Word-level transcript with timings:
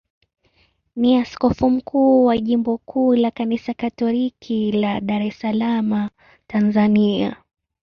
ni 0.95 1.17
askofu 1.17 1.69
mkuu 1.69 2.25
wa 2.25 2.37
jimbo 2.37 2.77
kuu 2.77 3.15
la 3.15 3.31
Kanisa 3.31 3.73
Katoliki 3.73 4.71
la 4.71 5.01
Dar 5.01 5.21
es 5.21 5.39
Salaam, 5.39 6.09
Tanzania. 6.47 7.37